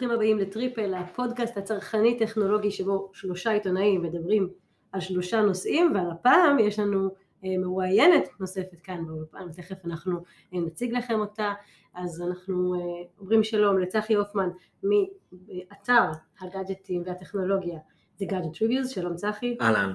[0.00, 4.48] ברוכים הבאים לטריפל, הפודקאסט הצרכני טכנולוגי שבו שלושה עיתונאים מדברים
[4.92, 7.08] על שלושה נושאים, ועל הפעם יש לנו
[7.44, 10.22] אה, מרואיינת נוספת כאן באולפן, ותכף אנחנו
[10.54, 11.52] אה, נציג לכם אותה.
[11.94, 12.80] אז אנחנו אה,
[13.18, 14.48] אומרים שלום לצחי הופמן
[14.82, 16.04] מאתר
[16.40, 17.78] הגאדג'טים והטכנולוגיה
[18.20, 19.56] The Gadget Reviews, שלום צחי.
[19.60, 19.92] אהלן.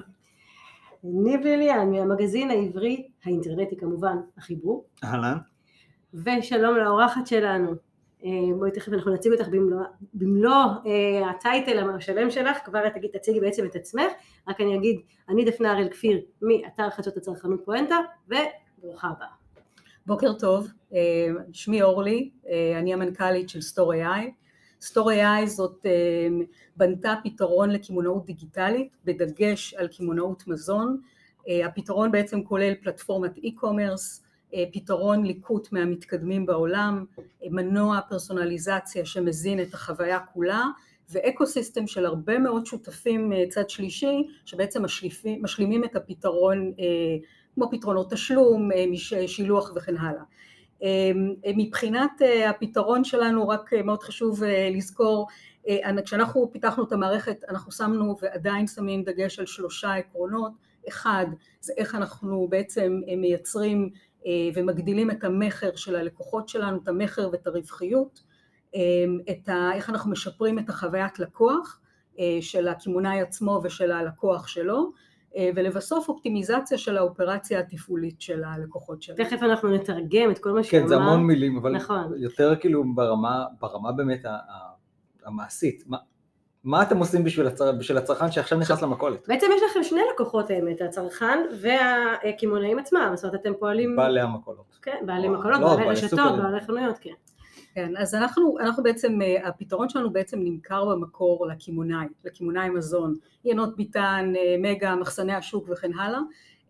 [1.04, 4.84] ניב ליליאן מהמגזין העברי, האינטרנטי כמובן, החיבור.
[5.04, 5.36] אהלן.
[6.14, 7.85] ושלום לאורחת שלנו,
[8.58, 9.80] בואי תכף אנחנו נציג אותך במלוא,
[10.14, 14.12] במלוא אה, הטייטל השלם שלך, כבר תגיד, תציגי בעצם את עצמך,
[14.48, 17.96] רק אני אגיד, אני דפנה הראל כפיר מאתר חדשות הצרכנות פואנטה,
[18.28, 19.28] וברוכה הבאה.
[20.06, 20.98] בוקר טוב, אה,
[21.52, 24.30] שמי אורלי, אה, אני המנכ"לית של סטור AI.
[24.80, 26.28] סטור AI זאת אה,
[26.76, 31.00] בנתה פתרון לקמעונאות דיגיטלית, בדגש על קמעונאות מזון.
[31.64, 34.25] הפתרון בעצם כולל פלטפורמת e-commerce,
[34.72, 37.04] פתרון ליקוט מהמתקדמים בעולם,
[37.50, 40.64] מנוע פרסונליזציה שמזין את החוויה כולה,
[41.10, 46.72] ואקו סיסטם של הרבה מאוד שותפים צד שלישי שבעצם משליפים, משלימים את הפתרון
[47.56, 48.84] כמו פתרונות תשלום, אה,
[49.26, 50.22] שילוח וכן הלאה.
[50.82, 51.10] אה,
[51.56, 55.26] מבחינת אה, הפתרון שלנו רק מאוד חשוב לזכור
[56.04, 60.52] כשאנחנו פיתחנו את המערכת אנחנו שמנו ועדיין שמים דגש על שלושה עקרונות
[60.88, 61.26] אחד
[61.60, 63.90] זה איך אנחנו בעצם מייצרים
[64.54, 68.22] ומגדילים את המכר של הלקוחות שלנו את המכר ואת הרווחיות
[69.30, 71.80] את ה, איך אנחנו משפרים את החוויית לקוח
[72.40, 74.92] של הקמעונאי עצמו ושל הלקוח שלו
[75.36, 79.24] אה, ולבסוף אופטימיזציה של האופרציה התפעולית של הלקוחות שלנו.
[79.24, 80.82] תכף אנחנו נתרגם את כל מה שאמרת.
[80.82, 82.12] כן, זה המון מילים, אבל נכון.
[82.16, 84.22] יותר כאילו ברמה, ברמה באמת
[85.24, 85.84] המעשית.
[85.86, 85.96] מה,
[86.66, 89.28] מה אתם עושים בשביל, הצר, בשביל הצרכן שעכשיו נכנס למכולת?
[89.28, 93.96] בעצם יש לכם שני לקוחות האמת, הצרכן והקמעונאים עצמם, זאת אומרת אתם פועלים...
[93.96, 94.78] בעלי המכולות.
[94.82, 97.10] כן, בעלי מכולות, לא, בעלי רשתות, בעלי חנויות, כן.
[97.74, 103.76] כן, אז אנחנו, אנחנו בעצם, אה, הפתרון שלנו בעצם נמכר במקור לקמעונאי, לקמעונאי מזון, יינות
[103.76, 106.20] ביטן, אה, מגה, מחסני השוק וכן הלאה,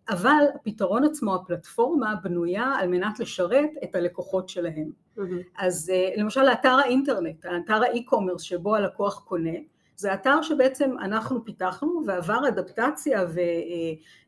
[0.09, 4.91] אבל הפתרון עצמו, הפלטפורמה, בנויה על מנת לשרת את הלקוחות שלהם.
[5.17, 5.21] Mm-hmm.
[5.57, 9.57] אז אה, למשל האתר האינטרנט, האתר האי-קומרס שבו הלקוח קונה,
[9.99, 13.39] זה אתר שבעצם אנחנו פיתחנו ועבר אדפטציה ו,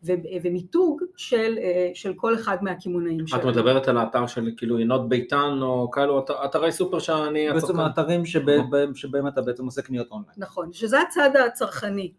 [0.03, 0.11] ו,
[0.43, 1.57] ומיתוג של,
[1.93, 3.41] של כל אחד מהקמעונאים שלנו.
[3.41, 7.53] את מדברת על האתר של כאילו ינות ביתן או כאלו אתרי סופר שאני...
[7.53, 10.33] בעצם האתרים שבהם, שבהם אתה בעצם עושה קניות אונליין.
[10.37, 12.11] נכון, שזה הצד הצרכני.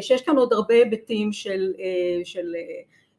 [0.00, 1.72] שיש כאן עוד הרבה היבטים של,
[2.24, 2.52] של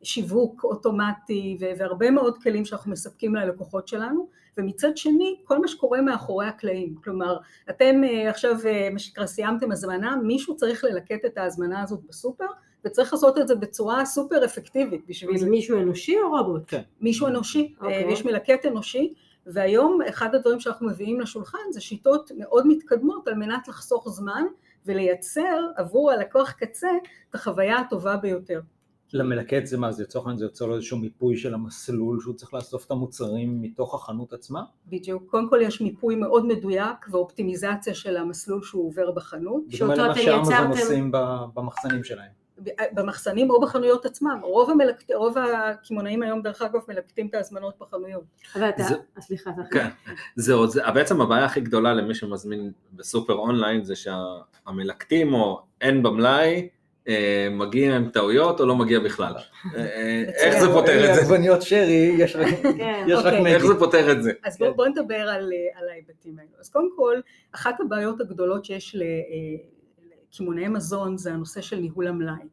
[0.04, 6.48] שיווק אוטומטי והרבה מאוד כלים שאנחנו מספקים ללקוחות שלנו ומצד שני כל מה שקורה מאחורי
[6.48, 7.38] הקלעים כלומר
[7.70, 12.46] אתם אה, עכשיו אה, מה שנקרא סיימתם הזמנה מישהו צריך ללקט את ההזמנה הזאת בסופר
[12.86, 15.38] וצריך לעשות את זה בצורה סופר אפקטיבית בשביל...
[15.38, 16.62] זה מישהו אנושי או רובוט?
[16.68, 16.82] כן.
[17.02, 17.84] מישהו אנושי, okay.
[17.84, 18.14] אה, אוקיי.
[18.14, 19.14] יש מלקט אנושי
[19.46, 24.44] והיום אחד הדברים שאנחנו מביאים לשולחן זה שיטות מאוד מתקדמות על מנת לחסוך זמן
[24.86, 26.90] ולייצר עבור הלקוח קצה
[27.30, 28.60] את החוויה הטובה ביותר.
[29.14, 32.54] למלקט זה מה, זה לצורך העניין זה יוצר לו איזשהו מיפוי של המסלול שהוא צריך
[32.54, 34.64] לאסוף את המוצרים מתוך החנות עצמה?
[34.88, 39.64] בדיוק, קודם כל יש מיפוי מאוד מדויק ואופטימיזציה של המסלול שהוא עובר בחנות.
[39.68, 41.12] בדומה למה עושים
[41.54, 42.48] במחסנים שלהם.
[42.92, 48.24] במחסנים או בחנויות עצמם, רוב, המלקט, רוב הקמעונאים היום דרך אגב מלקטים את ההזמנות בחנויות.
[48.56, 49.88] אבל אתה, זה, סליחה, כן,
[50.36, 56.70] זהו, זה, בעצם הבעיה הכי גדולה למי שמזמין בסופר אונליין זה שהמלקטים או אין במלאי
[57.08, 59.34] אה, מגיע עם טעויות או לא מגיע בכלל?
[59.76, 61.22] אה, אה, איך זה פותר את זה?
[61.22, 62.48] עגבניות שרי, יש רק
[62.78, 63.42] כן, אוקיי.
[63.42, 63.54] מגי.
[63.54, 64.32] איך זה פותר את זה?
[64.44, 65.30] אז בואו נדבר
[65.76, 66.50] על ההיבטים האלו.
[66.60, 67.20] אז קודם כל,
[67.52, 68.96] אחת הבעיות הגדולות שיש
[70.34, 72.48] לקמעונאי מזון זה הנושא של ניהול המלאי.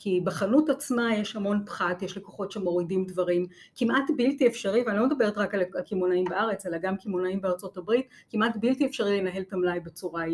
[0.00, 5.06] כי בחנות עצמה יש המון פחת, יש לקוחות שמורידים דברים, כמעט בלתי אפשרי, ואני לא
[5.06, 9.52] מדברת רק על הקמעונאים בארץ, אלא גם קמעונאים בארצות הברית, כמעט בלתי אפשרי לנהל את
[9.52, 10.24] המלאי בצורה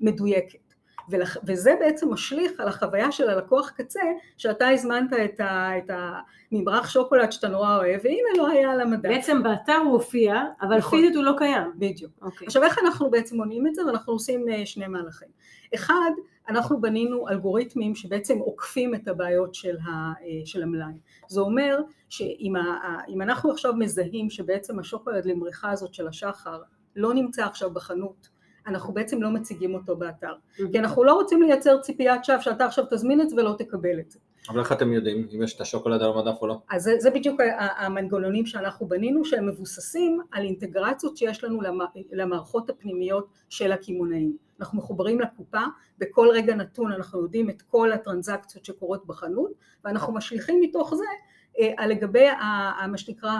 [0.00, 0.75] מדויקת.
[1.10, 1.36] ולח...
[1.44, 4.00] וזה בעצם משליך על החוויה של הלקוח קצה
[4.36, 5.78] שאתה הזמנת את, ה...
[5.78, 5.90] את
[6.52, 9.08] הממרח שוקולד שאתה נורא אוהב והנה לא היה על המדף.
[9.08, 10.98] בעצם באתר הוא הופיע אבל נכון.
[10.98, 11.72] פיזית הוא לא קיים.
[11.76, 12.12] בדיוק.
[12.20, 12.24] Okay.
[12.24, 12.46] אוקיי.
[12.46, 15.28] עכשיו איך אנחנו בעצם מונעים את זה ואנחנו עושים אה, שני מהלכים.
[15.74, 16.10] אחד
[16.48, 20.12] אנחנו בנינו אלגוריתמים שבעצם עוקפים את הבעיות של, ה, אה,
[20.44, 20.92] של המלאי.
[21.28, 26.62] זה אומר שאם אנחנו עכשיו מזהים שבעצם השוקולד למריחה הזאת של השחר
[26.96, 28.28] לא נמצא עכשיו בחנות
[28.66, 30.32] אנחנו בעצם לא מציגים אותו באתר.
[30.32, 30.72] Mm-hmm.
[30.72, 34.10] כי אנחנו לא רוצים לייצר ציפיית שווא שאתה עכשיו תזמין את זה ולא תקבל את
[34.10, 34.18] זה.
[34.48, 36.58] אבל איך אתם יודעים אם יש את השוקולד על המדף או לא?
[36.70, 41.60] אז זה, זה בדיוק המנגנונים שאנחנו בנינו שהם מבוססים על אינטגרציות שיש לנו
[42.12, 44.36] למערכות הפנימיות של הקמעונאים.
[44.60, 45.62] אנחנו מחוברים לקופה,
[45.98, 49.50] בכל רגע נתון אנחנו יודעים את כל הטרנזקציות שקורות בחנות
[49.84, 51.04] ואנחנו משליכים מתוך זה
[51.58, 52.26] אה, לגבי
[52.88, 53.32] מה שנקרא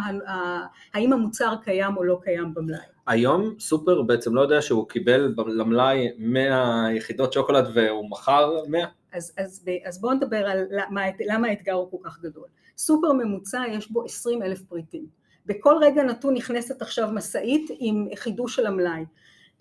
[0.94, 2.95] האם המוצר קיים או לא קיים במלאי.
[3.06, 8.86] היום סופר בעצם לא יודע שהוא קיבל למלאי 100 יחידות שוקולד והוא מכר 100?
[9.12, 12.44] אז, אז, אז בואו נדבר על למה, למה האתגר הוא כל כך גדול.
[12.78, 15.06] סופר ממוצע יש בו 20 אלף פריטים.
[15.46, 19.04] בכל רגע נתון נכנסת עכשיו משאית עם חידוש של המלאי.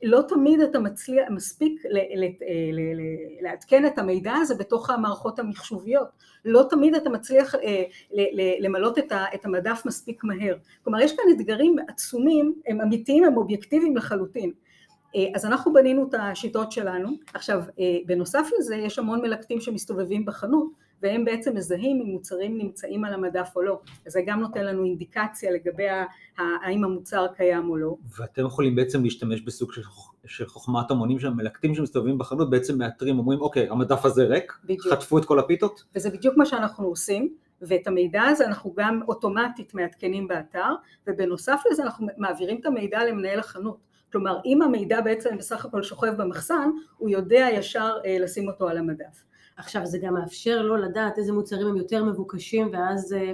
[0.03, 1.83] לא תמיד אתה מצליח, מספיק
[3.42, 6.07] לעדכן את המידע הזה בתוך המערכות המחשוביות,
[6.45, 7.83] לא תמיד אתה מצליח אה,
[8.59, 14.51] למלות את המדף מספיק מהר, כלומר יש כאן אתגרים עצומים, הם אמיתיים, הם אובייקטיביים לחלוטין,
[15.15, 20.25] אה, אז אנחנו בנינו את השיטות שלנו, עכשיו אה, בנוסף לזה יש המון מלקטים שמסתובבים
[20.25, 24.65] בחנות והם בעצם מזהים אם מוצרים נמצאים על המדף או לא, אז זה גם נותן
[24.65, 25.88] לנו אינדיקציה לגבי
[26.38, 27.95] האם המוצר קיים או לא.
[28.19, 29.81] ואתם יכולים בעצם להשתמש בסוג של,
[30.25, 34.88] של חוכמת המונים של המלקטים שמסתובבים בחנות, בעצם מאתרים, אומרים אוקיי המדף הזה ריק, בדיוק.
[34.88, 35.83] חטפו את כל הפיתות?
[35.95, 37.36] וזה בדיוק מה שאנחנו עושים.
[37.62, 40.74] ואת המידע הזה אנחנו גם אוטומטית מעדכנים באתר
[41.07, 43.77] ובנוסף לזה אנחנו מעבירים את המידע למנהל החנות
[44.12, 48.77] כלומר אם המידע בעצם בסך הכל שוכב במחסן הוא יודע ישר אה, לשים אותו על
[48.77, 49.24] המדף
[49.57, 53.31] עכשיו זה גם מאפשר לו לדעת איזה מוצרים הם יותר מבוקשים ואז אה,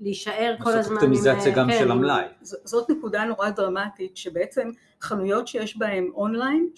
[0.00, 2.24] להישאר כל הזמן לעשות אופטימיזציה גם כן, של המלאי.
[2.42, 4.70] זאת נקודה נורא דרמטית שבעצם
[5.00, 6.68] חנויות שיש בהן אונליין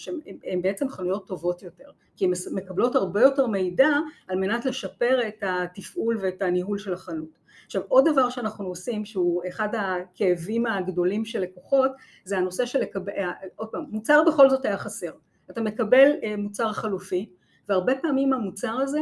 [0.44, 3.88] הן בעצם חנויות טובות יותר כי הן מקבלות הרבה יותר מידע
[4.28, 7.38] על מנת לשפר את התפעול ואת הניהול של החנות.
[7.66, 11.90] עכשיו עוד דבר שאנחנו עושים שהוא אחד הכאבים הגדולים של לקוחות
[12.24, 15.10] זה הנושא של לקבל, אה, עוד פעם, מוצר בכל זאת היה חסר,
[15.50, 17.28] אתה מקבל אה, מוצר חלופי
[17.68, 19.00] והרבה פעמים המוצר הזה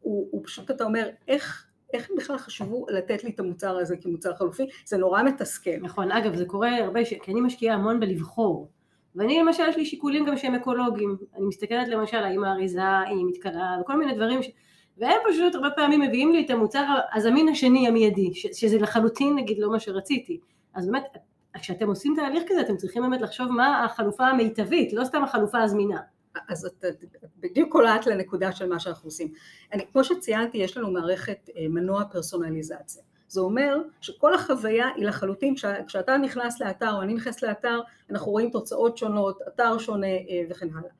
[0.00, 3.96] הוא, הוא פשוט אתה אומר איך איך הם בכלל חשבו לתת לי את המוצר הזה
[3.96, 5.76] כמוצר חלופי, זה נורא מתסכל.
[5.80, 7.14] נכון, אגב זה קורה הרבה, ש...
[7.22, 8.70] כי אני משקיעה המון בלבחור,
[9.16, 13.76] ואני למשל יש לי שיקולים גם שהם אקולוגיים, אני מסתכלת למשל האם האריזה היא מתקלה,
[13.80, 14.50] וכל מיני דברים, ש...
[14.98, 16.84] והם פשוט הרבה פעמים מביאים לי את המוצר
[17.14, 18.46] הזמין השני המיידי, ש...
[18.52, 20.40] שזה לחלוטין נגיד לא מה שרציתי,
[20.74, 21.04] אז באמת
[21.54, 26.00] כשאתם עושים תהליך כזה אתם צריכים באמת לחשוב מה החלופה המיטבית, לא סתם החלופה הזמינה.
[26.48, 26.84] אז את
[27.38, 29.32] בדיוק קולעת לנקודה של מה שאנחנו עושים.
[29.72, 33.02] אני, כמו שציינתי, יש לנו מערכת אה, מנוע פרסונליזציה.
[33.28, 38.32] זה אומר שכל החוויה היא לחלוטין, כש, כשאתה נכנס לאתר או אני נכנס לאתר, אנחנו
[38.32, 40.90] רואים תוצאות שונות, אתר שונה אה, וכן הלאה.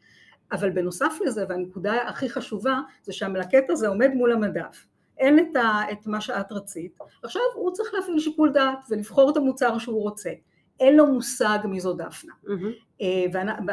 [0.52, 4.86] אבל בנוסף לזה, והנקודה הכי חשובה, זה שהמלקט הזה עומד מול המדף.
[5.19, 9.36] אין את, ה, את מה שאת רצית, עכשיו הוא צריך להפעיל שיקול דעת ולבחור את
[9.36, 10.31] המוצר שהוא רוצה.
[10.80, 12.32] אין לו מושג מי זו דפנה.
[12.46, 13.04] Mm-hmm.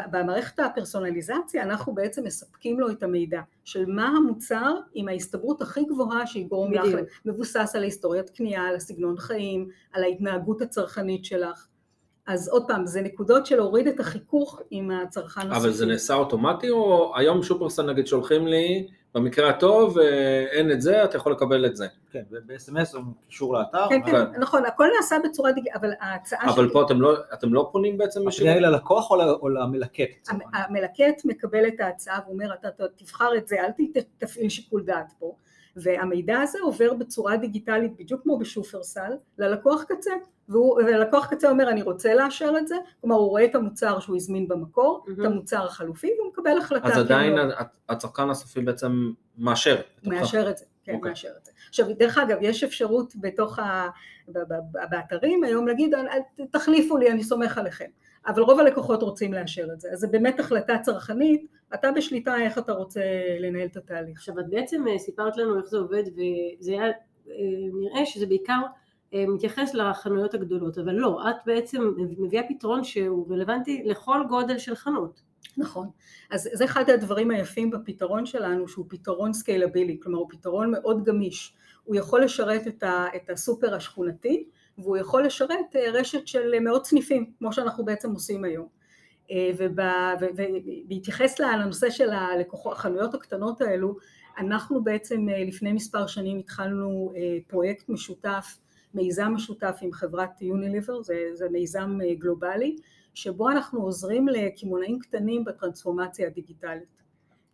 [0.10, 6.28] ובמערכת הפרסונליזציה אנחנו בעצם מספקים לו את המידע של מה המוצר עם ההסתברות הכי גבוהה
[6.28, 6.88] שיגרום לך,
[7.26, 11.68] מבוסס על היסטוריית קנייה, על הסגנון חיים, על ההתנהגות הצרכנית שלך.
[12.28, 15.58] אז עוד פעם, זה נקודות של להוריד את החיכוך עם הצרכן הסופי.
[15.58, 20.82] אבל זה נעשה אוטומטי או היום שופרסל נגיד שולחים לי במקרה הטוב אה, אין את
[20.82, 21.88] זה, אתה יכול לקבל את זה.
[22.12, 23.90] כן, ב-SMS או קישור לאתר.
[23.90, 27.70] כן, כן, נכון, הכל נעשה בצורה דיגיטלית, אבל ההצעה אבל פה אתם לא, אתם לא
[27.72, 30.30] פונים בעצם הפנייה היא ללקוח או למלקט?
[30.54, 35.36] המלקט מקבל את ההצעה ואומר, אתה תבחר את זה, אל תפעיל שיקול דעת פה.
[35.76, 40.12] והמידע הזה עובר בצורה דיגיטלית בדיוק כמו בשופרסל ללקוח קצה
[40.50, 44.48] ולקוח קצה אומר אני רוצה לאשר את זה כלומר הוא רואה את המוצר שהוא הזמין
[44.48, 45.22] במקור mm-hmm.
[45.22, 47.54] את המוצר החלופי והוא מקבל החלטה אז עדיין כאילו...
[47.90, 50.96] הצרכן הסופי בעצם מאשר מאשר את זה כן, okay.
[50.96, 51.10] אוקיי.
[51.10, 51.52] מאשר את זה.
[51.70, 53.88] עכשיו, דרך אגב, יש אפשרות בתוך ה...
[54.90, 55.94] באתרים היום להגיד,
[56.52, 57.86] תחליפו לי, אני סומך עליכם.
[58.28, 59.90] אבל רוב הלקוחות רוצים לאשר את זה.
[59.92, 63.02] אז זה באמת החלטה צרכנית, אתה בשליטה איך אתה רוצה
[63.40, 64.18] לנהל את התהליך.
[64.18, 66.92] עכשיו, את בעצם אה, סיפרת לנו איך זה עובד, וזה היה אה,
[67.74, 68.60] נראה שזה בעיקר
[69.14, 74.76] אה, מתייחס לחנויות הגדולות, אבל לא, את בעצם מביאה פתרון שהוא רלוונטי לכל גודל של
[74.76, 75.22] חנות.
[75.58, 75.90] נכון,
[76.32, 81.56] אז זה אחד הדברים היפים בפתרון שלנו שהוא פתרון scalable-י, כלומר הוא פתרון מאוד גמיש,
[81.84, 84.44] הוא יכול לשרת את, ה, את הסופר השכונתי
[84.78, 88.81] והוא יכול לשרת רשת של מאות סניפים כמו שאנחנו בעצם עושים היום
[89.58, 92.10] ובהתייחס לנושא של
[92.72, 93.96] החנויות הקטנות האלו
[94.38, 97.14] אנחנו בעצם אה, לפני מספר שנים התחלנו
[97.48, 98.58] פרויקט משותף
[98.94, 102.76] מיזם משותף עם חברת יוניליבר, זה, זה מיזם גלובלי
[103.14, 107.02] שבו אנחנו עוזרים לקמעונאים קטנים בטרנספורמציה הדיגיטלית.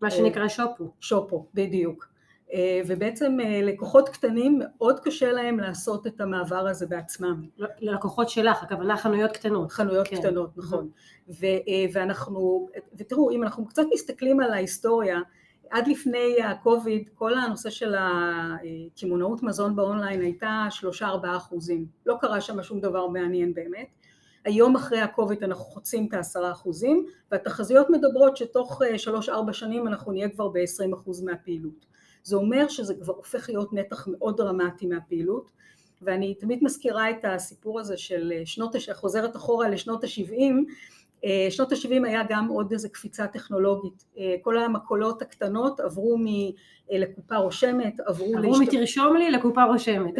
[0.02, 0.94] מה שנקרא שופו.
[1.00, 2.17] שופו, בדיוק.
[2.54, 7.46] אה, ובעצם אה, לקוחות קטנים מאוד קשה להם לעשות את המעבר הזה בעצמם.
[7.80, 9.72] ללקוחות שלך, הכוונה חנויות קטנות.
[9.72, 10.18] חנויות כן.
[10.18, 10.89] קטנות, נכון.
[11.30, 15.20] ו, אה, ואנחנו, ותראו, אם אנחנו קצת מסתכלים על ההיסטוריה,
[15.70, 22.42] עד לפני הקוביד כל הנושא של הקמעונאות מזון באונליין הייתה שלושה ארבעה אחוזים, לא קרה
[22.42, 23.88] שם שום דבר מעניין באמת,
[24.48, 30.12] היום אחרי הקוביד אנחנו חוצים את העשרה אחוזים והתחזיות מדברות שתוך שלוש ארבע שנים אנחנו
[30.12, 31.86] נהיה כבר ב-20 אחוז מהפעילות.
[32.24, 35.51] זה אומר שזה כבר הופך להיות נתח מאוד דרמטי מהפעילות
[36.01, 40.48] ואני תמיד מזכירה את הסיפור הזה של שנות, חוזרת אחורה לשנות ה-70, אה,
[41.50, 46.26] שנות ה-70 היה גם עוד איזה קפיצה טכנולוגית, אה, כל המקולות הקטנות עברו מ...
[46.92, 48.38] אה, לקופה רושמת, עברו...
[48.38, 50.14] עברו מתרשום לי לקופה רושמת.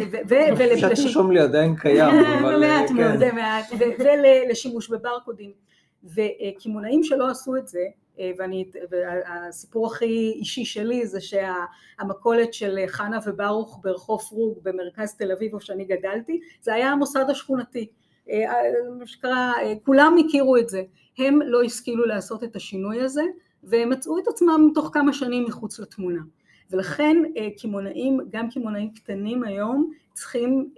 [1.04, 2.60] תרשום לי עדיין קיים, אבל...
[2.60, 3.18] מעט מאוד.
[3.18, 3.64] זה מעט,
[3.98, 5.52] ולשימוש בברקודים.
[6.04, 7.80] וקמעונאים שלא עשו את זה,
[8.38, 15.54] ואני, והסיפור הכי אישי שלי זה שהמכולת של חנה וברוך ברחוב פרוג במרכז תל אביב,
[15.54, 17.86] איפה שאני גדלתי, זה היה המוסד השכונתי.
[18.98, 19.52] מה שקרה,
[19.84, 20.82] כולם הכירו את זה,
[21.18, 23.22] הם לא השכילו לעשות את השינוי הזה
[23.64, 26.20] והם מצאו את עצמם תוך כמה שנים מחוץ לתמונה.
[26.70, 27.16] ולכן
[27.62, 30.70] קמעונאים, גם קמעונאים קטנים היום צריכים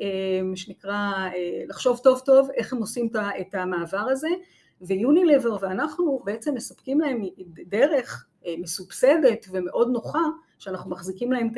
[0.44, 1.12] מה שנקרא
[1.68, 3.08] לחשוב טוב טוב איך הם עושים
[3.40, 4.28] את המעבר הזה.
[4.82, 7.22] ויונילבר ואנחנו בעצם מספקים להם
[7.66, 8.26] דרך
[8.58, 10.22] מסובסדת ומאוד נוחה
[10.58, 11.48] שאנחנו מחזיקים להם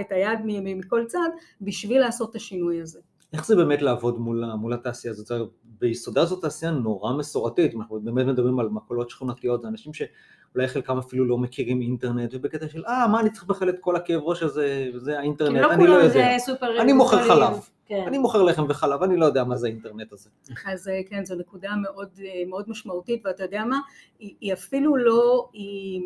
[0.00, 1.28] את היד מכל צד
[1.60, 3.00] בשביל לעשות את השינוי הזה
[3.32, 5.50] איך זה באמת לעבוד מול, מול התעשייה הזאת?
[5.64, 10.98] ביסודה זאת תעשייה נורא מסורתית, אנחנו באמת מדברים על מקולות שכונתיות, זה אנשים שאולי חלקם
[10.98, 14.42] אפילו לא מכירים אינטרנט, ובקטע של אה, מה אני צריך בכלל את כל הכאב ראש
[14.42, 16.36] הזה, זה האינטרנט, לא אני לא יודע.
[16.80, 18.04] אני מוכר חלב, כן.
[18.06, 20.30] אני מוכר לחם וחלב, אני לא יודע מה זה האינטרנט הזה.
[20.66, 22.08] אז כן, זו נקודה מאוד,
[22.46, 23.78] מאוד משמעותית, ואתה יודע מה,
[24.18, 26.02] היא, היא אפילו לא, היא,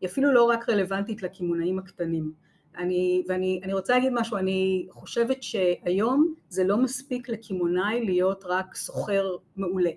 [0.00, 2.49] היא אפילו לא רק רלוונטית לקמעונאים הקטנים.
[2.76, 8.74] אני, ואני אני רוצה להגיד משהו, אני חושבת שהיום זה לא מספיק לקמעונאי להיות רק
[8.74, 9.90] סוחר מעולה.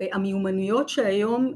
[0.00, 1.54] המיומנויות שהיום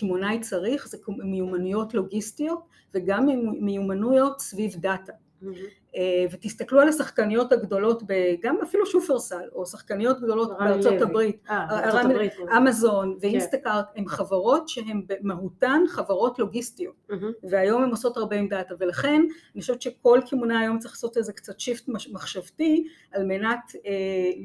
[0.00, 2.60] קמעונאי צריך זה מיומנויות לוגיסטיות
[2.94, 3.26] וגם
[3.60, 5.12] מיומנויות סביב דאטה.
[5.42, 5.98] Mm-hmm.
[6.32, 8.02] ותסתכלו על השחקניות הגדולות,
[8.42, 15.82] גם אפילו שופרסל, או שחקניות גדולות בארצות הברית, אה, אמזון ואינסטקארט, הן חברות שהן במהותן
[15.88, 17.46] חברות לוגיסטיות, mm-hmm.
[17.50, 19.22] והיום הן עושות הרבה עם דאטה, ולכן
[19.54, 23.72] אני חושבת שכל קמעונאי היום צריך לעשות איזה קצת shift מחשבתי, על מנת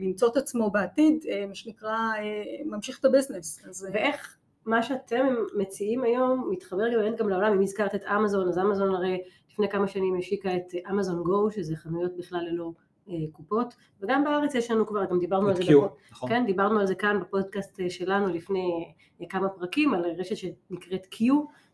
[0.01, 1.97] למצוא את עצמו בעתיד, מה שנקרא,
[2.65, 3.83] ממשיך את ה business.
[3.91, 4.37] ואיך
[4.67, 6.83] מה שאתם מציעים היום מתחבר
[7.17, 9.21] גם לעולם, אם הזכרת את אמזון, אז אמזון הרי
[9.57, 12.71] לפני כמה שנים השיקה את אמזון גו, שזה חנויות בכלל ללא
[13.09, 15.89] אה, קופות, וגם בארץ יש לנו כבר, גם דיברנו על זה, בפוד...
[16.11, 16.29] נכון.
[16.29, 21.07] כן, דיברנו על זה כאן בפודקאסט אה, שלנו לפני אה, כמה פרקים, על רשת שנקראת
[21.13, 21.17] Q,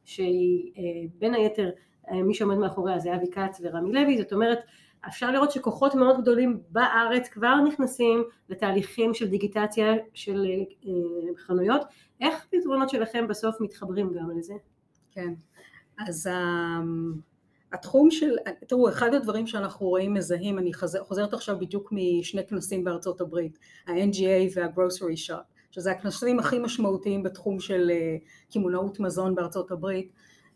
[0.05, 1.69] שהיא אה, בין היתר,
[2.11, 4.59] אה, מי שעומד מאחוריה זה אבי כץ ורמי לוי, זאת אומרת,
[5.07, 10.45] אפשר לראות שכוחות מאוד גדולים בארץ כבר נכנסים לתהליכים של דיגיטציה של
[10.85, 10.91] אה,
[11.37, 11.81] חנויות,
[12.21, 14.53] איך פתרונות שלכם בסוף מתחברים גם לזה?
[15.11, 15.33] כן,
[16.07, 16.29] אז
[17.73, 18.35] התחום של,
[18.67, 24.51] תראו אחד הדברים שאנחנו רואים מזהים, אני חוזרת עכשיו בדיוק משני כנסים בארצות הברית, ה-NGA
[24.55, 27.91] וה-Grocery Shop, שזה הכנסים הכי משמעותיים בתחום של
[28.53, 30.11] קמעונאות מזון בארצות הברית,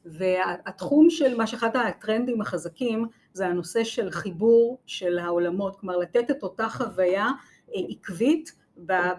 [0.05, 6.43] והתחום של מה שאחד הטרנדים החזקים זה הנושא של חיבור של העולמות, כלומר לתת את
[6.43, 7.27] אותה חוויה
[7.74, 8.51] עקבית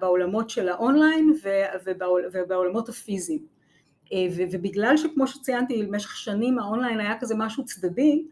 [0.01, 1.35] בעולמות של האונליין
[2.33, 3.58] ובעולמות הפיזיים.
[4.37, 8.25] ובגלל שכמו שציינתי במשך שנים האונליין היה כזה משהו צדדי,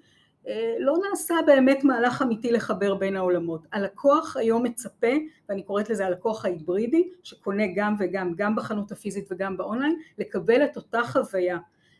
[0.79, 3.67] לא נעשה באמת מהלך אמיתי לחבר בין העולמות.
[3.73, 5.13] הלקוח היום מצפה,
[5.49, 10.77] ואני קוראת לזה הלקוח ההיברידי, שקונה גם וגם, גם בחנות הפיזית וגם באונליין, לקבל את
[10.77, 11.59] אותה חוויה.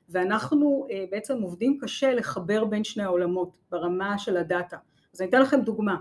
[0.09, 4.77] ואנחנו בעצם עובדים קשה לחבר בין שני העולמות ברמה של הדאטה.
[5.15, 5.97] אז אני אתן לכם דוגמה.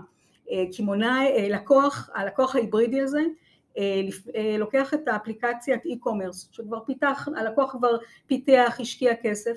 [0.76, 3.20] קמעונאי, לקוח, הלקוח ההיברידי הזה
[4.58, 9.56] לוקח את האפליקציית e-commerce שכבר פיתח, הלקוח כבר פיתח, השקיע כסף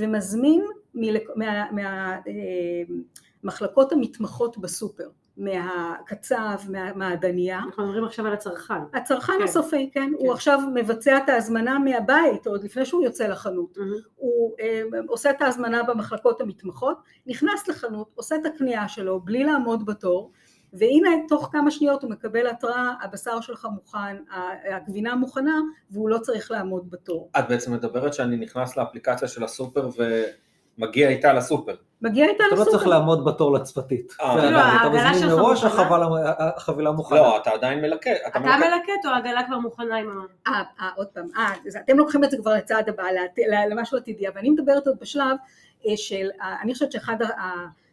[0.00, 0.64] ומזמין
[3.42, 7.58] מהמחלקות המתמחות בסופר, מהקצב, מהמעדניה.
[7.58, 8.74] אנחנו מדברים עכשיו על הצרכן.
[8.94, 9.44] הצרכן כן.
[9.44, 10.00] הסופי, כן.
[10.00, 10.12] כן.
[10.18, 13.76] הוא עכשיו מבצע את ההזמנה מהבית, עוד לפני שהוא יוצא לחנות.
[13.76, 14.08] Mm-hmm.
[14.16, 14.54] הוא
[15.08, 20.32] עושה את ההזמנה במחלקות המתמחות, נכנס לחנות, עושה את הקנייה שלו בלי לעמוד בתור,
[20.72, 24.16] והנה תוך כמה שניות הוא מקבל התראה, הבשר שלך מוכן,
[24.70, 25.60] הגבינה מוכנה,
[25.90, 27.30] והוא לא צריך לעמוד בתור.
[27.38, 29.88] את בעצם מדברת שאני נכנס לאפליקציה של הסופר
[30.78, 31.74] ומגיע איתה לסופר.
[32.02, 32.62] מגיע איתה לסופר.
[32.62, 34.12] אתה לא צריך לעמוד בתור לצפתית.
[34.16, 35.64] אתה מזמין מראש,
[36.38, 37.18] החבילה מוכנה.
[37.18, 38.20] לא, אתה עדיין מלקט.
[38.26, 40.26] אתה מלקט או העגלה כבר מוכנה עם המון?
[40.46, 40.62] אה,
[40.96, 41.28] עוד פעם,
[41.84, 43.04] אתם לוקחים את זה כבר לצעד הבא,
[43.70, 45.36] למשהו עתידי, אבל אני מדברת עוד בשלב
[45.96, 46.28] של,
[46.62, 47.16] אני חושבת שאחד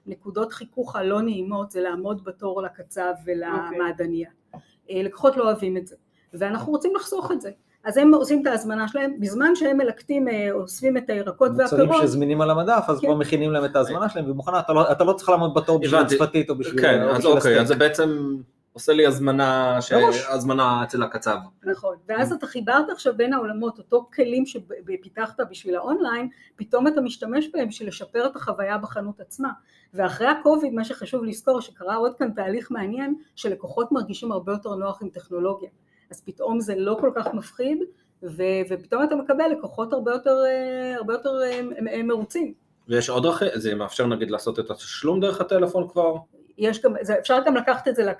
[0.05, 4.29] נקודות חיכוך הלא נעימות זה לעמוד בתור לקצב ולמעדניה.
[4.29, 4.57] Okay.
[4.91, 5.95] אה, לקוחות לא אוהבים את זה,
[6.33, 7.51] ואנחנו רוצים לחסוך את זה.
[7.83, 11.87] אז הם עושים את ההזמנה שלהם, בזמן שהם מלקטים, אה, אוספים את הירקות והפירות.
[11.87, 13.07] מוצרים שזמינים על המדף, אז כן.
[13.07, 15.79] כבר מכינים להם את ההזמנה שלהם, והיא מוכנה, אתה לא, אתה לא צריך לעמוד בתור
[15.79, 16.81] בשביל הצפתית או בשביל...
[16.81, 18.37] כן, אז אוקיי, אז זה בעצם
[18.79, 19.91] עושה לי הזמנה, ש...
[20.29, 21.37] הזמנה אצל הקצב.
[21.63, 27.49] נכון, ואז אתה חיברת עכשיו בין העולמות, אותו כלים שפיתחת בשביל האונליין, פתאום אתה משתמש
[27.53, 29.49] בהם בשביל לשפר את החוויה בחנות עצמה.
[29.93, 35.01] ואחרי הקוביד, מה שחשוב לזכור, שקרה עוד כאן תהליך מעניין, שלקוחות מרגישים הרבה יותר נוח
[35.01, 35.69] עם טכנולוגיה.
[36.11, 37.77] אז פתאום זה לא כל כך מפחיד,
[38.23, 42.53] ו- ופתאום אתה מקבל לקוחות הרבה יותר, אה, הרבה יותר אה, מרוצים.
[42.87, 46.15] ויש עוד דרכים, זה מאפשר נגיד לעשות את התשלום דרך הטלפון כבר?
[46.59, 48.11] יש גם, זה, אפשר גם לקחת את זה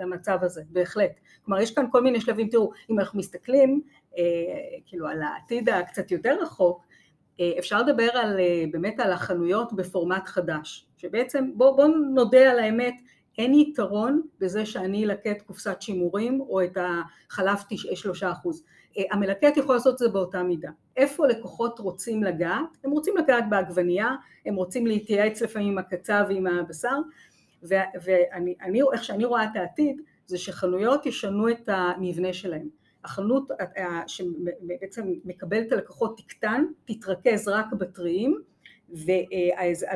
[0.00, 1.20] למצב הזה, בהחלט.
[1.44, 3.80] כלומר, יש כאן כל מיני שלבים, תראו, אם אנחנו מסתכלים
[4.18, 4.22] אה,
[4.86, 6.82] כאילו על העתיד הקצת יותר רחוק,
[7.40, 12.58] אה, אפשר לדבר על, אה, באמת על החנויות בפורמט חדש, שבעצם, בואו בוא נודה על
[12.58, 12.94] האמת,
[13.38, 18.64] אין יתרון בזה שאני אלקט קופסת שימורים או את החלב תשעה שלושה אחוז.
[18.98, 20.70] אה, המלקט יכול לעשות את זה באותה מידה.
[20.96, 22.76] איפה לקוחות רוצים לגעת?
[22.84, 24.08] הם רוצים לגעת בעגבנייה,
[24.46, 26.96] הם רוצים להתייעץ לפעמים עם הקצב ועם הבשר,
[27.62, 32.68] ואני, אני, איך שאני רואה את העתיד זה שחנויות ישנו את המבנה שלהם.
[33.04, 33.48] החנות
[34.06, 38.40] שבעצם מקבלת הלקוחות תקטן, תתרכז רק בטריים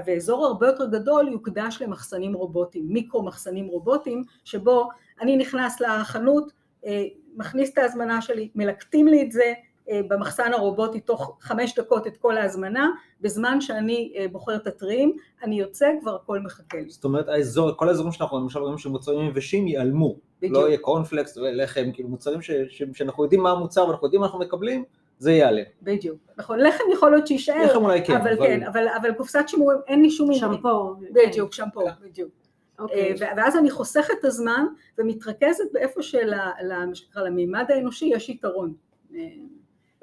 [0.07, 4.89] ואזור הרבה יותר גדול יוקדש למחסנים רובוטיים, מיקרו מחסנים רובוטיים, שבו
[5.21, 6.53] אני נכנס לחנות,
[6.87, 7.05] אה,
[7.37, 9.53] מכניס את ההזמנה שלי, מלקטים לי את זה
[9.93, 15.61] במחסן הרובוטי תוך חמש דקות את כל ההזמנה, בזמן שאני אה, בוחר את הטריים, אני
[15.61, 16.91] יוצא, כבר הכל מחכה לי.
[16.91, 20.17] זאת אומרת, האזור, כל האזורים שאנחנו למשל רואים שמוצרים יבשים ייעלמו.
[20.39, 20.57] בדיוק.
[20.57, 24.27] לא יהיה קורנפלקס ולחם, כאילו מוצרים ש, ש, שאנחנו יודעים מה המוצר ואנחנו יודעים מה
[24.27, 24.85] אנחנו מקבלים,
[25.19, 25.65] זה ייעלם.
[25.83, 26.19] בדיוק.
[26.37, 30.03] נכון, לחם יכול להיות שיישאר, לחם אולי כן, אבל כן, אבל, אבל קופסת שימורים אין
[30.03, 30.35] לי שום...
[30.35, 30.95] שמפו.
[31.13, 32.31] בדיוק, שמפו, בדיוק.
[32.79, 33.11] אוקיי.
[33.11, 34.67] אה, ו- ואז אני חוסכת את הזמן
[34.99, 38.73] ומתרכזת באיפה שמה שנקרא למימד האנושי יש יתרון.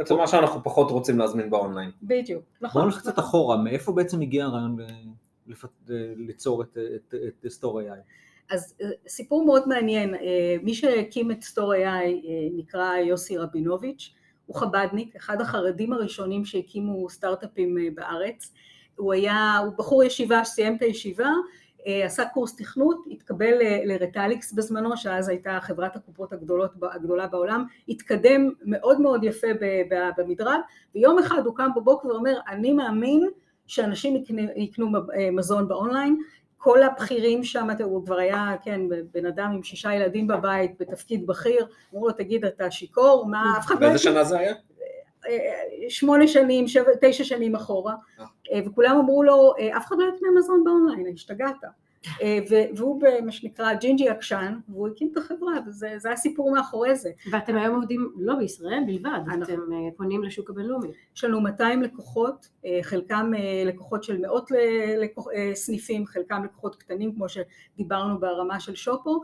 [0.01, 1.91] אה, בעצם מה שאנחנו פחות רוצים להזמין באונליין.
[2.03, 2.85] בדיוק, בואו נכון.
[2.85, 4.77] נלך קצת אחורה, מאיפה בעצם הגיע הרעיון
[5.47, 6.77] לפת- ליצור את,
[7.47, 7.93] סטור AI?
[8.49, 10.19] אז אה, סיפור מאוד מעניין, אה,
[10.63, 12.11] מי שהקים את סטור AI אה,
[12.55, 14.13] נקרא יוסי רבינוביץ',
[14.45, 18.53] הוא חבדניק, אחד החרדים הראשונים שהקימו סטארט-אפים אה, בארץ,
[18.95, 21.31] הוא היה, הוא בחור ישיבה שסיים את הישיבה, אה,
[21.85, 28.49] עשה קורס תכנות, התקבל ל- לרטליקס בזמנו, שאז הייתה חברת הקופות הגדולות, הגדולה בעולם, התקדם
[28.63, 29.47] מאוד מאוד יפה
[30.17, 30.59] במדרג,
[30.95, 33.29] ויום אחד הוא קם בבוקר ואומר, אני מאמין
[33.67, 36.17] שאנשים יקנו, יקנו אה, מזון באונליין,
[36.57, 38.81] כל הבכירים שם, הוא כבר היה, כן,
[39.13, 43.25] בן אדם עם שישה ילדים בבית, בתפקיד בכיר, אמרו לו, תגיד, אתה שיכור?
[43.27, 43.79] מה, אף אחד לא...
[43.79, 44.53] באיזה יקנה?" שנה זה היה?
[45.89, 48.25] שמונה שנים, שבע, תשע שנים אחורה, אה.
[48.51, 51.55] אה, וכולם אמרו לו, אה, אף אחד לא יקנה מזון באונליין, השתגעת.
[52.77, 57.11] והוא במה שנקרא ג'ינג'י עקשן, והוא הקים את החברה, וזה זה הסיפור מאחורי זה.
[57.31, 59.61] ואתם היום עובדים לא בישראל בלבד, אנחנו- אתם
[59.97, 60.87] פונים לשוק הבינלאומי.
[61.15, 62.47] יש לנו 200 לקוחות,
[62.81, 63.31] חלקם
[63.65, 64.51] לקוחות של מאות
[65.53, 69.21] סניפים, חלקם לקוחות קטנים, כמו שדיברנו ברמה של שופו,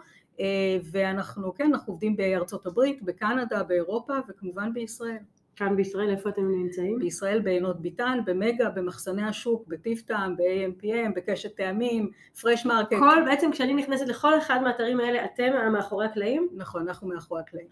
[0.92, 5.18] ואנחנו, כן, אנחנו עובדים בארצות הברית, בקנדה, באירופה, וכמובן בישראל.
[5.58, 7.00] כאן בישראל, איפה אתם נמצאים?
[7.00, 12.90] בישראל ביינות ביתן, במגה, במחסני השוק, בטיב טעם, ב-AMPM, בקשת טעמים, פרש מרקט.
[13.00, 16.50] כל, בעצם כשאני נכנסת לכל אחד מהאתרים האלה, אתם מאחורי הקלעים?
[16.56, 17.68] נכון, אנחנו מאחורי הקלעים.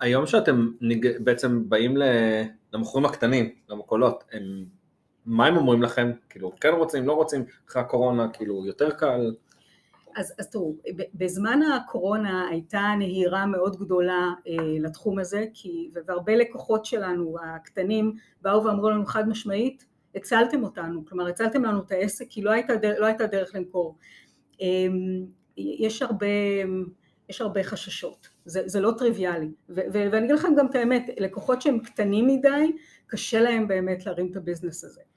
[0.00, 4.42] היום שאתם ניג- בעצם באים ל- למוכרים הקטנים, למכולות, הם,
[5.26, 6.10] מה הם אומרים לכם?
[6.30, 9.34] כאילו, כן רוצים, לא רוצים, אחרי הקורונה, כאילו, יותר קל?
[10.18, 10.76] אז, אז תראו,
[11.14, 18.64] בזמן הקורונה הייתה נהירה מאוד גדולה אה, לתחום הזה, כי, והרבה לקוחות שלנו, הקטנים, באו
[18.64, 23.00] ואמרו לנו חד משמעית, הצלתם אותנו, כלומר הצלתם לנו את העסק, כי לא הייתה, דר-
[23.00, 23.98] לא הייתה דרך למכור.
[24.62, 24.66] אה,
[25.56, 26.26] יש הרבה,
[27.28, 31.10] יש הרבה חששות, זה, זה לא טריוויאלי, ו, ו, ואני אגיד לכם גם את האמת,
[31.18, 32.72] לקוחות שהם קטנים מדי,
[33.06, 35.07] קשה להם באמת להרים את הביזנס הזה.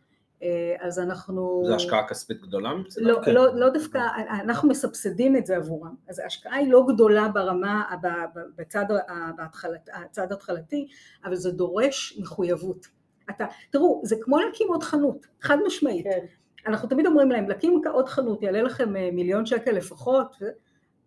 [0.44, 1.64] אה, אז אנחנו...
[1.66, 3.06] זו השקעה כספית גדולה מצדם?
[3.06, 3.34] לא, כן.
[3.34, 4.00] לא, לא דווקא,
[4.44, 9.32] אנחנו מסבסדים את זה עבורם, אז ההשקעה היא לא גדולה ברמה, ב- ב- בצד ה-
[9.38, 10.88] בהתחלת, הצד ההתחלתי,
[11.26, 12.88] אבל זה דורש מחויבות.
[13.30, 16.04] אתה, תראו, זה כמו להקים עוד חנות, חד משמעית.
[16.04, 16.26] כן.
[16.68, 20.36] אנחנו תמיד אומרים להם, להקים עוד חנות יעלה לכם אה, מיליון שקל לפחות,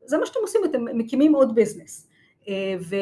[0.04, 2.08] זה מה שאתם עושים, אתם מקימים עוד ביזנס.
[2.80, 2.96] ו-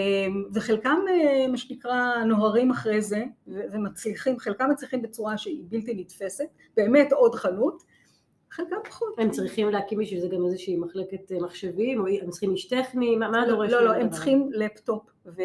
[0.55, 6.45] וחלקם, אה, מה שנקרא, נוהרים אחרי זה, ו- ומצליחים, חלקם מצליחים בצורה שהיא בלתי נתפסת,
[6.77, 7.83] באמת עוד חנות,
[8.51, 9.15] חלקם פחות.
[9.19, 13.17] הם צריכים להקים בשביל זה גם איזושהי מחלקת אה, מחשבים, או הם צריכים איש טכני,
[13.17, 13.73] מה מה לא, דורש?
[13.73, 14.13] לא, לא, הם הדבר?
[14.13, 15.43] צריכים לפטופ ו-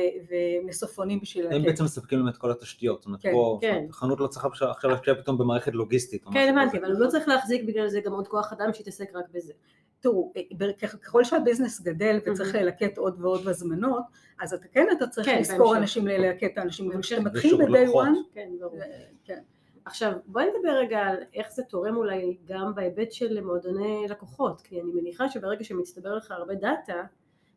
[0.63, 1.63] ומסופונים בשביל הם.
[1.63, 3.85] בעצם מספקים להם את כל התשתיות, זאת אומרת, כן, פה, כן.
[3.91, 6.23] חנות לא צריכה עכשיו- להשקיע פתאום במערכת לוגיסטית.
[6.33, 6.77] כן, הבנתי.
[6.77, 9.53] אבל הוא לא צריך להחזיק בגלל זה גם עוד כוח אדם שיתעסק רק בזה.
[9.99, 12.55] תראו, אה, ככל שהביזנס גדל וצריך.
[12.55, 14.03] ללקט עוד ועוד הזמנות,
[14.41, 15.77] אז אתה כן, אתה צריך כן, לזכור בהמשך.
[15.81, 17.15] אנשים ללקט את האנשים, אבל בהמשך.
[17.15, 18.77] כשאתה מתחיל ב-day one, כן, ברור.
[18.77, 18.85] זה-
[19.23, 19.39] כן.
[19.85, 24.81] עכשיו, בואי נדבר רגע על איך זה תורם אולי גם בהיבט של מועדוני לקוחות, כי
[24.81, 27.03] אני מניחה שברגע שמצטבר לך הרבה דאטה,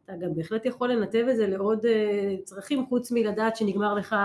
[0.05, 4.17] אתה גם בהחלט יכול לנתב את זה לעוד אה, צרכים חוץ מלדעת שנגמר לך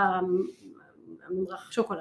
[1.28, 2.00] הממרח שוקולד.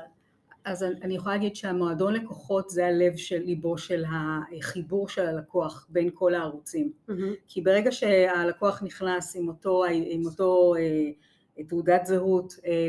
[0.65, 6.09] אז אני יכולה להגיד שהמועדון לקוחות זה הלב של ליבו של החיבור של הלקוח בין
[6.13, 6.91] כל הערוצים.
[7.09, 7.13] Mm-hmm.
[7.47, 12.87] כי ברגע שהלקוח נכנס עם אותו, עם אותו אה, תעודת זהות אה,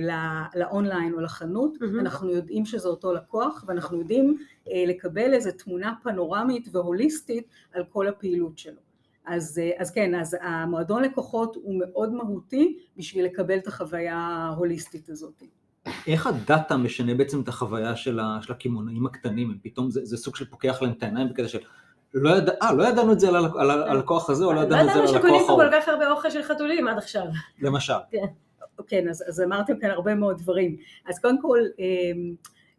[0.55, 2.01] לאונליין או לחנות, mm-hmm.
[2.01, 8.09] אנחנו יודעים שזה אותו לקוח ואנחנו יודעים אה, לקבל איזו תמונה פנורמית והוליסטית על כל
[8.09, 8.81] הפעילות שלו.
[9.25, 15.43] אז, אז כן, אז המועדון לקוחות הוא מאוד מהותי בשביל לקבל את החוויה ההוליסטית הזאת.
[16.07, 20.45] איך הדאטה משנה בעצם את החוויה של הקמעונאים הקטנים, הם פתאום זה, זה סוג של
[20.45, 21.59] פוקח להם את העיניים בקטע של
[22.15, 24.93] לא, ידע, 아, לא ידענו את זה על, הלקוח הזה או לא ידענו את זה
[24.93, 25.23] על הלקוח ההוא.
[25.23, 27.25] לא ידענו שקונים פה כל כך הרבה אוכל של חתולים עד עכשיו.
[27.63, 27.93] למשל.
[28.11, 28.25] כן,
[28.87, 30.77] כן אז, אז אמרתם כאן הרבה מאוד דברים.
[31.09, 32.35] אז קודם כל, אמ,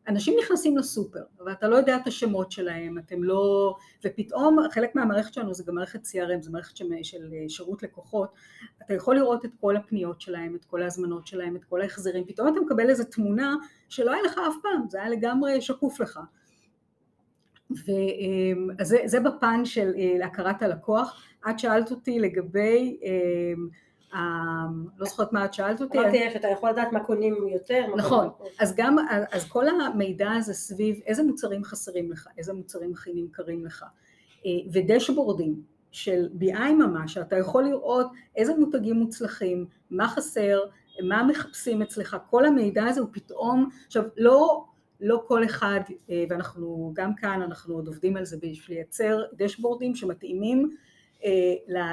[0.08, 3.76] אנשים נכנסים לסופר, ואתה לא יודע את השמות שלהם, אתם לא...
[4.04, 8.34] ופתאום חלק מהמערכת שלנו זה גם מערכת CRM, זה מערכת של, של שירות לקוחות,
[8.86, 12.48] אתה יכול לראות את כל הפניות שלהם, את כל ההזמנות שלהם, את כל ההחזרים, פתאום
[12.48, 13.56] אתה מקבל איזו תמונה
[13.90, 16.20] שלא היה לך אף פעם, זה היה לגמרי שקוף לך.
[17.70, 23.68] ואז זה, זה בפן של אה, הכרת הלקוח, את שאלת אותי לגבי אמ,
[24.14, 26.00] לא זוכרת מה את שאלת אותי.
[26.00, 27.86] אמרתי איך אתה יכול לדעת מה קונים יותר.
[27.96, 28.96] נכון, אז גם,
[29.32, 33.86] אז כל המידע הזה סביב איזה מוצרים חסרים לך, איזה מוצרים הכי נמכרים לך,
[34.46, 40.60] אה, ודשבורדים של BI ממש, שאתה יכול לראות איזה מותגים מוצלחים, מה חסר,
[41.04, 44.66] מה מחפשים אצלך, כל המידע הזה הוא פתאום, עכשיו לא,
[45.02, 49.96] לא כל אחד, אה, ואנחנו גם כאן אנחנו עוד עובדים על זה בשביל לייצר דשבורדים
[49.96, 50.76] שמתאימים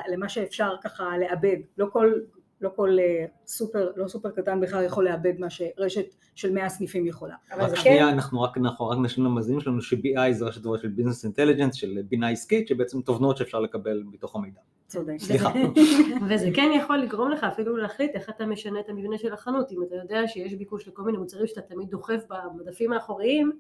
[0.07, 2.12] למה שאפשר ככה לעבד, לא כל,
[2.61, 7.07] לא כל אה, סופר, לא סופר קטן בכלל יכול לעבד מה שרשת של 100 סניפים
[7.07, 7.35] יכולה.
[7.53, 8.05] אבל זה כן...
[8.12, 11.99] אנחנו רק, אנחנו רק נשלים למאזינים שלנו ש-BI זה ראשי תיבות של business intelligence, של
[12.09, 14.61] בינה עסקית, שבעצם תובנות שאפשר לקבל מתוך המידע.
[14.87, 15.16] צודק.
[15.18, 15.53] סליחה.
[16.29, 19.83] וזה כן יכול לגרום לך אפילו להחליט איך אתה משנה את המבנה של החנות, אם
[19.83, 23.53] אתה יודע שיש ביקוש לכל מיני מוצרים שאתה תמיד דוחף במדפים האחוריים,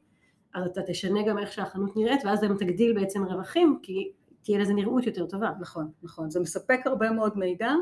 [0.54, 4.10] אז אתה תשנה גם איך שהחנות נראית, ואז גם תגדיל בעצם רווחים, כי
[4.44, 5.50] תהיה לזה נראות יותר טובה.
[5.60, 7.72] נכון, נכון, זה מספק הרבה מאוד מידע,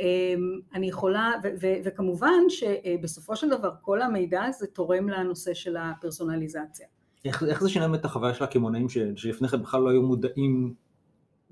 [0.00, 5.76] אמ, אני יכולה, ו- ו- וכמובן שבסופו של דבר כל המידע הזה תורם לנושא של
[5.76, 6.86] הפרסונליזציה.
[7.24, 10.74] איך, איך זה שינם את החוויה של הקמעונאים שלפני כן בכלל לא היו מודעים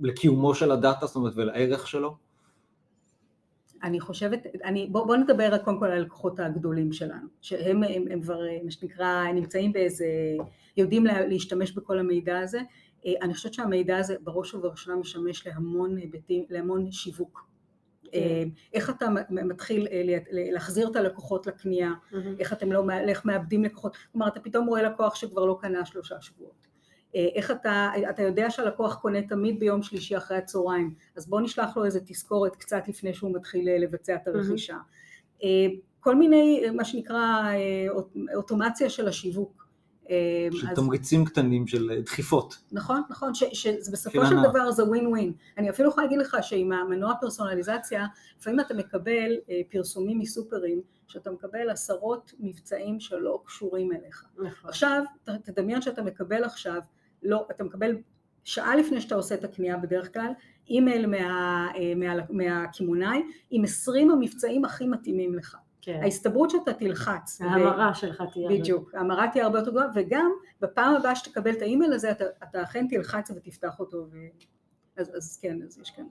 [0.01, 2.17] לקיומו של הדאטה, זאת אומרת, ולערך שלו?
[3.83, 8.21] אני חושבת, אני, בוא, בוא נדבר קודם כל על הלקוחות הגדולים שלנו, שהם הם, הם
[8.21, 10.07] כבר, מה שנקרא, נמצאים באיזה,
[10.77, 12.61] יודעים להשתמש בכל המידע הזה,
[13.23, 17.47] אני חושבת שהמידע הזה בראש ובראשונה משמש להמון היבטים, להמון שיווק.
[18.05, 18.19] כן.
[18.19, 21.93] אה, איך אתה מתחיל אה, להחזיר את הלקוחות לקנייה,
[22.39, 26.21] איך אתם לא, איך מאבדים לקוחות, כלומר אתה פתאום רואה לקוח שכבר לא קנה שלושה
[26.21, 26.75] שבועות.
[27.15, 31.85] איך אתה, אתה יודע שהלקוח קונה תמיד ביום שלישי אחרי הצהריים, אז בוא נשלח לו
[31.85, 34.77] איזה תזכורת קצת לפני שהוא מתחיל לבצע את הרכישה.
[36.01, 37.51] כל מיני, מה שנקרא,
[38.35, 39.64] אוטומציה של השיווק.
[40.11, 40.77] אה, של אז...
[40.77, 42.59] תמריצים קטנים של אה, דחיפות.
[42.73, 45.33] נכון, נכון, ש, שזה בסופו של דבר זה ווין ווין.
[45.59, 48.07] אני אפילו יכולה להגיד לך שעם המנוע פרסונליזציה,
[48.39, 54.25] לפעמים אתה מקבל אה, פרסומים מסופרים, שאתה מקבל עשרות מבצעים שלא קשורים אליך.
[54.39, 54.71] נכון.
[54.71, 55.03] עכשיו,
[55.45, 56.81] תדמיין שאתה מקבל עכשיו,
[57.23, 57.97] לא, אתה מקבל
[58.45, 60.33] שעה לפני שאתה עושה את הקנייה בדרך כלל,
[60.69, 61.07] אימייל
[62.31, 65.57] מהקמעונאי מה, מה, עם עשרים המבצעים הכי מתאימים לך.
[65.85, 66.01] כן.
[66.03, 67.41] ההסתברות שאתה תלחץ.
[67.41, 67.95] ההמרה ו...
[67.95, 68.49] שלך תהיה.
[68.51, 72.63] בדיוק, ההמרה תהיה הרבה יותר גדולה, וגם בפעם הבאה שתקבל את האימייל הזה, אתה, אתה
[72.63, 74.17] אכן תלחץ ותפתח אותו, ו...
[74.97, 76.05] אז, אז כן, אז יש כאן...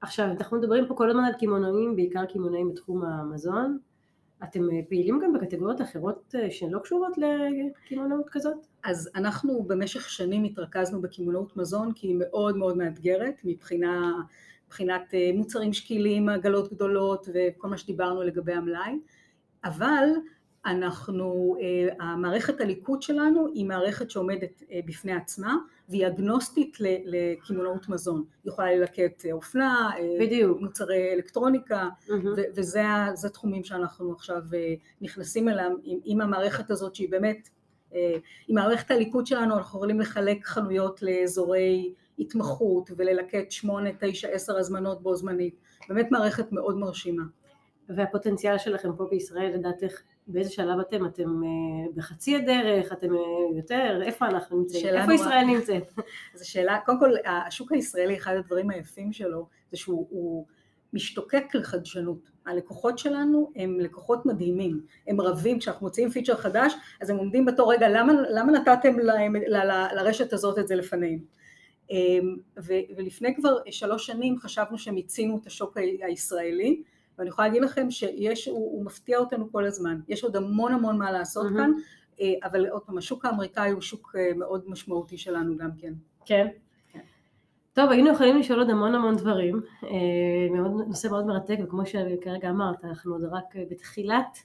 [0.00, 3.78] עכשיו, אנחנו מדברים פה כל הזמן על קמעונאים, בעיקר קמעונאים בתחום המזון.
[4.44, 8.66] אתם אה, פעילים גם בקטגוריות אחרות אה, שהן לא קשורות לקמעונאות כזאת?
[8.84, 14.12] אז אנחנו במשך שנים התרכזנו בקמעונאות מזון כי היא מאוד מאוד מאתגרת מבחינה
[14.74, 18.98] מבחינת אה, מוצרים שקילים, עגלות גדולות וכל מה שדיברנו לגבי המלאי,
[19.64, 20.08] אבל
[20.66, 25.56] אנחנו, אה, המערכת הליקוט שלנו היא מערכת שעומדת אה, בפני עצמה
[25.88, 28.24] והיא אגנוסטית לקמעונאות מזון.
[28.44, 30.60] היא יכולה ללקט אופנה, בדיוק.
[30.60, 32.12] מוצרי אלקטרוניקה, mm-hmm.
[32.56, 34.42] וזה תחומים שאנחנו עכשיו
[35.00, 37.48] נכנסים אליהם עם, עם המערכת הזאת שהיא באמת,
[38.48, 45.02] עם מערכת הליקוט שלנו אנחנו יכולים לחלק חנויות לאזורי התמחות וללקט שמונה, תשע, עשר הזמנות
[45.02, 45.54] בו זמנית,
[45.88, 47.22] באמת מערכת מאוד מרשימה.
[47.88, 51.06] והפוטנציאל שלכם פה בישראל לדעתך באיזה שלב אתם?
[51.06, 52.92] אתם uh, בחצי הדרך?
[52.92, 54.00] אתם uh, יותר?
[54.02, 54.86] איפה אנחנו נמצאים?
[54.86, 55.14] איפה נורא...
[55.14, 55.92] ישראל נמצאת?
[56.34, 60.46] זו שאלה, קודם כל השוק הישראלי אחד הדברים היפים שלו זה שהוא
[60.92, 62.34] משתוקק לחדשנות.
[62.46, 67.72] הלקוחות שלנו הם לקוחות מדהימים, הם רבים, כשאנחנו מוציאים פיצ'ר חדש אז הם עומדים בתור
[67.72, 71.18] רגע למה, למה נתתם להם, ל, ל, לרשת הזאת את זה לפניהם?
[72.96, 76.82] ולפני כבר שלוש שנים חשבנו שמיצינו את השוק הישראלי
[77.18, 80.98] ואני יכולה להגיד לכם שיש, הוא, הוא מפתיע אותנו כל הזמן, יש עוד המון המון
[80.98, 81.56] מה לעשות mm-hmm.
[81.56, 81.72] כאן,
[82.44, 85.92] אבל עוד פעם השוק האמריקאי הוא שוק מאוד משמעותי שלנו גם כן.
[86.24, 86.46] כן.
[87.72, 89.60] טוב, היינו יכולים לשאול עוד המון המון דברים,
[90.52, 94.38] מאוד, נושא מאוד מרתק, וכמו שכרגע אמרת, אנחנו עוד רק בתחילת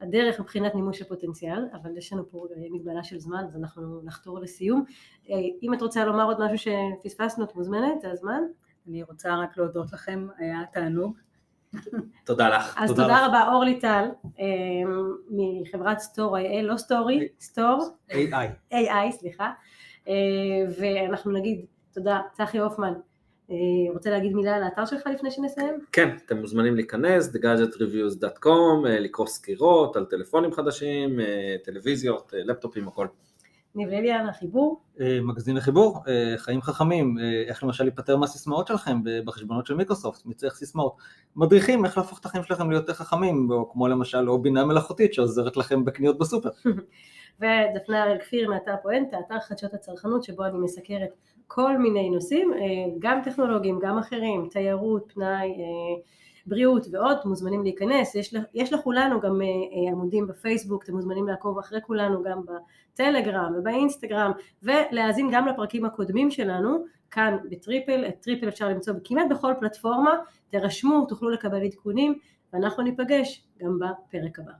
[0.00, 4.84] הדרך מבחינת מימוש הפוטנציאל, אבל יש לנו פה מגבלה של זמן, אז אנחנו נחתור לסיום.
[5.62, 8.42] אם את רוצה לומר עוד משהו שפספסנו, את מוזמנת, זה הזמן.
[8.88, 11.16] אני רוצה רק להודות לכם, היה תענוג.
[12.24, 12.76] תודה לך.
[12.78, 14.08] אז תודה, תודה רבה אורלי טל
[15.30, 17.78] מחברת Stor, לא Story, Stor.
[18.10, 18.72] AI.
[18.72, 19.52] AI, סליחה.
[20.80, 22.92] ואנחנו נגיד תודה, צחי הופמן.
[23.92, 25.74] רוצה להגיד מילה על האתר שלך לפני שנסיים?
[25.92, 31.18] כן, אתם מוזמנים להיכנס, thegadgetreviews.com, לקרוא סקירות על טלפונים חדשים,
[31.64, 33.06] טלוויזיות, לפטופים, הכל.
[33.74, 34.80] ניב לליאן, החיבור?
[35.22, 36.02] מגזין לחיבור,
[36.36, 37.16] חיים חכמים,
[37.48, 40.96] איך למשל להיפטר מהסיסמאות שלכם בחשבונות של מיקרוסופט, מי צריך סיסמאות,
[41.36, 45.56] מדריכים איך להפוך את החיים שלכם ליותר חכמים, או כמו למשל או בינה מלאכותית שעוזרת
[45.56, 46.50] לכם בקניות בסופר.
[47.40, 51.08] ודפנה הראל כפיר מאתר פואנטה, אתר חדשות הצרכנות שבו אני מסקרת
[51.46, 52.52] כל מיני נושאים,
[52.98, 55.54] גם טכנולוגיים, גם אחרים, תיירות, פנאי,
[56.46, 61.28] בריאות ועוד, אתם מוזמנים להיכנס, יש, יש לכולנו גם אה, אה, עמודים בפייסבוק, אתם מוזמנים
[61.28, 62.40] לעקוב אחרי כולנו גם
[62.92, 69.52] בטלגרם ובאינסטגרם, ולהאזין גם לפרקים הקודמים שלנו, כאן בטריפל, את טריפל אפשר למצוא כמעט בכל
[69.60, 70.16] פלטפורמה,
[70.50, 72.18] תירשמו, תוכלו לקבל עדכונים,
[72.52, 74.52] ואנחנו ניפגש גם בפרק הבא.